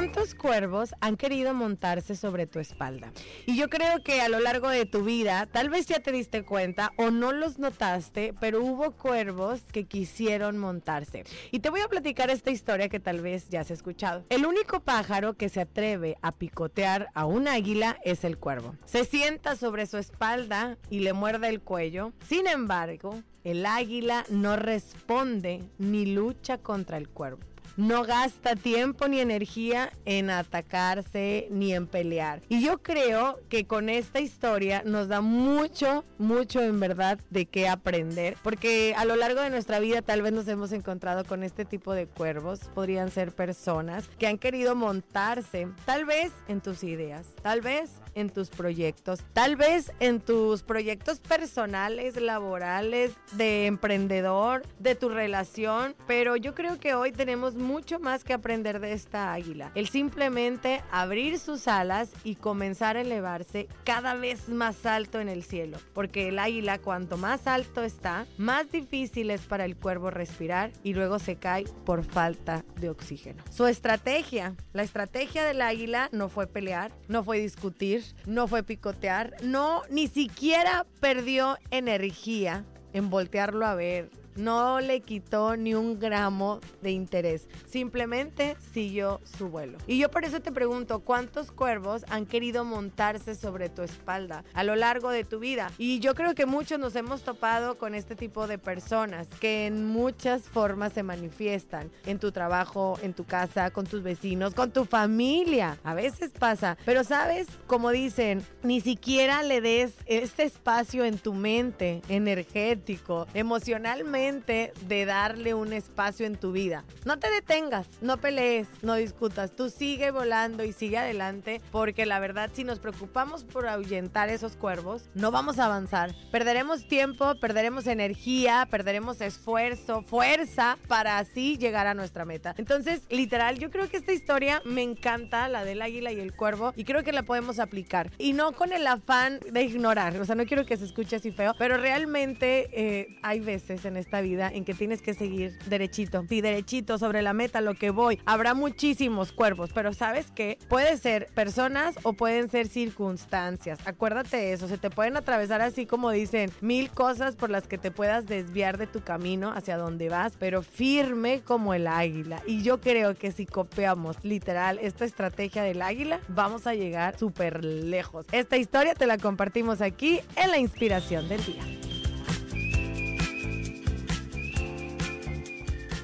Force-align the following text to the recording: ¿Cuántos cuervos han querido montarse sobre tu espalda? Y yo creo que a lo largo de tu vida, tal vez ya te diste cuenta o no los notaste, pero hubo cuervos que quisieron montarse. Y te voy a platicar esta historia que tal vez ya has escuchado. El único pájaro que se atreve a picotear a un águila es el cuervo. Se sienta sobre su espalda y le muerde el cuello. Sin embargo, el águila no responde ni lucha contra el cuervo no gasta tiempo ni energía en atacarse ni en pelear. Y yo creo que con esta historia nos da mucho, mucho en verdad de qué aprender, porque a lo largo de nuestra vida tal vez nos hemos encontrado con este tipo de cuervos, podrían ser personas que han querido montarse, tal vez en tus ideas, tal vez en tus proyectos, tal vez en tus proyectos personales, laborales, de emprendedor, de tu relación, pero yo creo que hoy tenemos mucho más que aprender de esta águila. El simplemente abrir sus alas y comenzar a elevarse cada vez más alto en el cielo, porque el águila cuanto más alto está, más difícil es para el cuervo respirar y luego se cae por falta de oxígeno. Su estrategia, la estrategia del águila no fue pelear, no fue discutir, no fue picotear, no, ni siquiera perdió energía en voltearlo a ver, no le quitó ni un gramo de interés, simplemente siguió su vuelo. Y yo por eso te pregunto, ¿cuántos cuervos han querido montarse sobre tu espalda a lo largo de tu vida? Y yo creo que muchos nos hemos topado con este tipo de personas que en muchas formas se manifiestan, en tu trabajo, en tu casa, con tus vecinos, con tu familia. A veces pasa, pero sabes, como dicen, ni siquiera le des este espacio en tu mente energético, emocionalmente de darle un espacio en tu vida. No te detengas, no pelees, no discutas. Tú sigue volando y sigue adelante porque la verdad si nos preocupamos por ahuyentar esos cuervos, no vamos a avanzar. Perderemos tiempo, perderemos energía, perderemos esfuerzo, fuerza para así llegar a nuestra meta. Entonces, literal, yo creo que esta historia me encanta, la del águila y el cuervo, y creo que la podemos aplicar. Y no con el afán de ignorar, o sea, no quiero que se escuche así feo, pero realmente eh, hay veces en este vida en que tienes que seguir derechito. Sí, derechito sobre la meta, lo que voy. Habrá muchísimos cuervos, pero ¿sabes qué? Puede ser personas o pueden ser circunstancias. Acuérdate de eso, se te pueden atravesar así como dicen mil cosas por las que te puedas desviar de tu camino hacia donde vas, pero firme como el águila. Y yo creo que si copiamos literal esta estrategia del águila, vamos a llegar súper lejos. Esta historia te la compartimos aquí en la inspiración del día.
¿Cuántos 0.00 0.34
cuervos 0.34 0.94
han 1.02 1.18
querido 1.18 1.52
montarse 1.52 2.16
sobre 2.16 2.46
tu 2.46 2.58
espalda? 2.58 3.12
Y 3.44 3.58
yo 3.58 3.68
creo 3.68 4.02
que 4.02 4.22
a 4.22 4.30
lo 4.30 4.40
largo 4.40 4.70
de 4.70 4.86
tu 4.86 5.04
vida, 5.04 5.44
tal 5.44 5.68
vez 5.68 5.84
ya 5.84 6.00
te 6.00 6.10
diste 6.10 6.42
cuenta 6.42 6.92
o 6.96 7.10
no 7.10 7.32
los 7.32 7.58
notaste, 7.58 8.32
pero 8.40 8.64
hubo 8.64 8.92
cuervos 8.92 9.60
que 9.70 9.84
quisieron 9.84 10.56
montarse. 10.56 11.24
Y 11.50 11.58
te 11.58 11.68
voy 11.68 11.80
a 11.82 11.88
platicar 11.88 12.30
esta 12.30 12.50
historia 12.50 12.88
que 12.88 12.98
tal 12.98 13.20
vez 13.20 13.50
ya 13.50 13.60
has 13.60 13.70
escuchado. 13.70 14.24
El 14.30 14.46
único 14.46 14.80
pájaro 14.80 15.34
que 15.34 15.50
se 15.50 15.60
atreve 15.60 16.16
a 16.22 16.32
picotear 16.32 17.08
a 17.12 17.26
un 17.26 17.46
águila 17.46 17.98
es 18.02 18.24
el 18.24 18.38
cuervo. 18.38 18.76
Se 18.86 19.04
sienta 19.04 19.54
sobre 19.54 19.84
su 19.84 19.98
espalda 19.98 20.78
y 20.88 21.00
le 21.00 21.12
muerde 21.12 21.50
el 21.50 21.60
cuello. 21.60 22.14
Sin 22.26 22.46
embargo, 22.46 23.22
el 23.44 23.66
águila 23.66 24.24
no 24.30 24.56
responde 24.56 25.62
ni 25.76 26.06
lucha 26.06 26.56
contra 26.56 26.96
el 26.96 27.10
cuervo 27.10 27.40
no 27.76 28.02
gasta 28.04 28.56
tiempo 28.56 29.08
ni 29.08 29.20
energía 29.20 29.92
en 30.04 30.30
atacarse 30.30 31.48
ni 31.50 31.74
en 31.74 31.86
pelear. 31.86 32.42
Y 32.48 32.62
yo 32.62 32.82
creo 32.82 33.40
que 33.48 33.66
con 33.66 33.88
esta 33.88 34.20
historia 34.20 34.82
nos 34.84 35.08
da 35.08 35.20
mucho, 35.20 36.04
mucho 36.18 36.60
en 36.60 36.80
verdad 36.80 37.18
de 37.30 37.46
qué 37.46 37.68
aprender, 37.68 38.36
porque 38.42 38.94
a 38.96 39.04
lo 39.04 39.16
largo 39.16 39.40
de 39.40 39.50
nuestra 39.50 39.80
vida 39.80 40.02
tal 40.02 40.22
vez 40.22 40.32
nos 40.32 40.48
hemos 40.48 40.72
encontrado 40.72 41.24
con 41.24 41.42
este 41.42 41.64
tipo 41.64 41.92
de 41.92 42.06
cuervos, 42.06 42.60
podrían 42.74 43.10
ser 43.10 43.34
personas 43.34 44.08
que 44.18 44.26
han 44.26 44.38
querido 44.38 44.74
montarse, 44.74 45.68
tal 45.84 46.04
vez 46.04 46.32
en 46.48 46.60
tus 46.60 46.84
ideas, 46.84 47.26
tal 47.42 47.60
vez 47.60 47.90
en 48.14 48.30
tus 48.30 48.50
proyectos, 48.50 49.20
tal 49.32 49.56
vez 49.56 49.92
en 50.00 50.20
tus 50.20 50.62
proyectos 50.62 51.20
personales, 51.20 52.20
laborales, 52.20 53.12
de 53.32 53.66
emprendedor, 53.66 54.62
de 54.78 54.94
tu 54.94 55.08
relación, 55.08 55.94
pero 56.06 56.36
yo 56.36 56.54
creo 56.54 56.78
que 56.78 56.94
hoy 56.94 57.12
tenemos 57.12 57.54
mucho 57.60 57.98
más 58.00 58.24
que 58.24 58.32
aprender 58.32 58.80
de 58.80 58.92
esta 58.92 59.32
águila. 59.32 59.70
El 59.74 59.88
simplemente 59.88 60.82
abrir 60.90 61.38
sus 61.38 61.68
alas 61.68 62.10
y 62.24 62.36
comenzar 62.36 62.96
a 62.96 63.02
elevarse 63.02 63.68
cada 63.84 64.14
vez 64.14 64.48
más 64.48 64.86
alto 64.86 65.20
en 65.20 65.28
el 65.28 65.42
cielo, 65.42 65.78
porque 65.92 66.28
el 66.28 66.38
águila 66.38 66.78
cuanto 66.78 67.16
más 67.16 67.46
alto 67.46 67.82
está, 67.82 68.26
más 68.38 68.70
difícil 68.70 69.30
es 69.30 69.42
para 69.42 69.64
el 69.64 69.76
cuervo 69.76 70.10
respirar 70.10 70.72
y 70.82 70.94
luego 70.94 71.18
se 71.18 71.36
cae 71.36 71.64
por 71.84 72.04
falta 72.04 72.64
de 72.80 72.90
oxígeno. 72.90 73.42
Su 73.50 73.66
estrategia, 73.66 74.54
la 74.72 74.82
estrategia 74.82 75.44
del 75.44 75.62
águila 75.62 76.08
no 76.12 76.28
fue 76.28 76.46
pelear, 76.46 76.92
no 77.08 77.24
fue 77.24 77.40
discutir, 77.40 78.04
no 78.26 78.48
fue 78.48 78.62
picotear, 78.62 79.36
no, 79.42 79.82
ni 79.90 80.08
siquiera 80.08 80.86
perdió 81.00 81.58
energía 81.70 82.64
en 82.92 83.10
voltearlo 83.10 83.66
a 83.66 83.74
ver, 83.74 84.10
no 84.36 84.80
le 84.80 85.00
quitó 85.00 85.56
ni 85.56 85.74
un 85.74 85.98
gramo 85.98 86.60
de 86.82 86.90
interés, 86.90 87.46
simplemente 87.68 88.56
siguió 88.72 89.20
su 89.38 89.48
vuelo. 89.48 89.78
Y 89.86 89.98
yo 89.98 90.10
por 90.10 90.24
eso 90.24 90.40
te 90.40 90.52
pregunto, 90.52 91.00
¿cuántos 91.00 91.50
cuervos 91.50 92.04
han 92.08 92.26
querido 92.26 92.64
montarse 92.64 93.34
sobre 93.34 93.68
tu 93.68 93.82
espalda 93.82 94.44
a 94.54 94.64
lo 94.64 94.76
largo 94.76 95.10
de 95.10 95.24
tu 95.24 95.38
vida? 95.38 95.70
Y 95.78 96.00
yo 96.00 96.14
creo 96.14 96.34
que 96.34 96.46
muchos 96.46 96.78
nos 96.78 96.94
hemos 96.96 97.22
topado 97.22 97.78
con 97.78 97.94
este 97.94 98.14
tipo 98.14 98.46
de 98.46 98.58
personas 98.58 99.26
que 99.40 99.66
en 99.66 99.86
muchas 99.86 100.42
formas 100.42 100.92
se 100.92 101.02
manifiestan, 101.02 101.90
en 102.06 102.18
tu 102.18 102.32
trabajo, 102.32 102.98
en 103.02 103.14
tu 103.14 103.24
casa, 103.24 103.70
con 103.70 103.86
tus 103.86 104.02
vecinos, 104.02 104.54
con 104.54 104.70
tu 104.70 104.84
familia. 104.84 105.78
A 105.84 105.94
veces 105.94 106.30
pasa, 106.38 106.76
pero 106.84 107.04
sabes, 107.04 107.46
como 107.66 107.90
dicen, 107.90 108.44
ni 108.62 108.80
siquiera 108.80 109.42
le 109.42 109.60
des 109.60 109.94
este 110.06 110.44
espacio 110.44 111.04
en 111.04 111.18
tu 111.18 111.34
mente 111.34 112.02
energético, 112.08 113.26
emocionalmente 113.34 114.19
de 114.20 115.04
darle 115.06 115.54
un 115.54 115.72
espacio 115.72 116.26
en 116.26 116.36
tu 116.36 116.52
vida. 116.52 116.84
No 117.06 117.18
te 117.18 117.30
detengas, 117.30 117.86
no 118.02 118.18
pelees, 118.18 118.68
no 118.82 118.96
discutas. 118.96 119.56
Tú 119.56 119.70
sigue 119.70 120.10
volando 120.10 120.62
y 120.62 120.74
sigue 120.74 120.98
adelante 120.98 121.62
porque 121.72 122.04
la 122.04 122.20
verdad 122.20 122.50
si 122.52 122.62
nos 122.62 122.80
preocupamos 122.80 123.44
por 123.44 123.66
ahuyentar 123.66 124.28
esos 124.28 124.56
cuervos, 124.56 125.08
no 125.14 125.30
vamos 125.30 125.58
a 125.58 125.64
avanzar. 125.64 126.14
Perderemos 126.30 126.86
tiempo, 126.86 127.34
perderemos 127.40 127.86
energía, 127.86 128.68
perderemos 128.70 129.22
esfuerzo, 129.22 130.02
fuerza 130.02 130.76
para 130.86 131.16
así 131.16 131.56
llegar 131.56 131.86
a 131.86 131.94
nuestra 131.94 132.26
meta. 132.26 132.54
Entonces, 132.58 133.04
literal, 133.08 133.58
yo 133.58 133.70
creo 133.70 133.88
que 133.88 133.96
esta 133.96 134.12
historia 134.12 134.60
me 134.66 134.82
encanta, 134.82 135.48
la 135.48 135.64
del 135.64 135.80
águila 135.80 136.12
y 136.12 136.20
el 136.20 136.34
cuervo, 136.34 136.74
y 136.76 136.84
creo 136.84 137.02
que 137.02 137.12
la 137.12 137.22
podemos 137.22 137.58
aplicar. 137.58 138.10
Y 138.18 138.34
no 138.34 138.52
con 138.52 138.74
el 138.74 138.86
afán 138.86 139.40
de 139.50 139.62
ignorar, 139.62 140.14
o 140.20 140.26
sea, 140.26 140.34
no 140.34 140.44
quiero 140.44 140.66
que 140.66 140.76
se 140.76 140.84
escuche 140.84 141.16
así 141.16 141.30
feo, 141.32 141.54
pero 141.58 141.78
realmente 141.78 142.68
eh, 142.72 143.18
hay 143.22 143.40
veces 143.40 143.86
en 143.86 143.96
este 143.96 144.09
vida 144.20 144.50
en 144.52 144.64
que 144.64 144.74
tienes 144.74 145.02
que 145.02 145.14
seguir 145.14 145.56
derechito. 145.66 146.24
Sí, 146.28 146.40
derechito 146.40 146.98
sobre 146.98 147.22
la 147.22 147.32
meta, 147.32 147.60
lo 147.60 147.74
que 147.74 147.90
voy. 147.90 148.18
Habrá 148.26 148.54
muchísimos 148.54 149.30
cuervos, 149.32 149.70
pero 149.72 149.92
¿sabes 149.92 150.26
qué? 150.34 150.58
Puede 150.68 150.96
ser 150.96 151.28
personas 151.34 151.94
o 152.02 152.14
pueden 152.14 152.48
ser 152.50 152.66
circunstancias. 152.66 153.78
Acuérdate 153.84 154.36
de 154.36 154.52
eso, 154.52 154.66
se 154.66 154.78
te 154.78 154.90
pueden 154.90 155.16
atravesar 155.16 155.60
así 155.60 155.86
como 155.86 156.10
dicen 156.10 156.50
mil 156.60 156.90
cosas 156.90 157.36
por 157.36 157.50
las 157.50 157.68
que 157.68 157.78
te 157.78 157.90
puedas 157.90 158.26
desviar 158.26 158.78
de 158.78 158.86
tu 158.88 159.00
camino 159.00 159.52
hacia 159.52 159.76
donde 159.76 160.08
vas, 160.08 160.34
pero 160.38 160.62
firme 160.62 161.42
como 161.44 161.74
el 161.74 161.86
águila. 161.86 162.42
Y 162.46 162.62
yo 162.62 162.80
creo 162.80 163.14
que 163.14 163.32
si 163.32 163.46
copiamos 163.46 164.16
literal 164.24 164.78
esta 164.80 165.04
estrategia 165.04 165.62
del 165.62 165.82
águila, 165.82 166.20
vamos 166.28 166.66
a 166.66 166.74
llegar 166.74 167.18
súper 167.18 167.64
lejos. 167.64 168.26
Esta 168.32 168.56
historia 168.56 168.94
te 168.94 169.06
la 169.06 169.18
compartimos 169.18 169.80
aquí 169.80 170.20
en 170.36 170.50
la 170.50 170.58
inspiración 170.58 171.28
del 171.28 171.44
día. 171.44 171.89